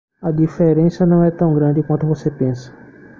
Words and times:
A 0.19 0.31
diferença 0.31 1.05
não 1.05 1.23
é 1.23 1.29
tão 1.29 1.53
grande 1.53 1.83
quanto 1.83 2.07
você 2.07 2.31
pensa. 2.31 2.73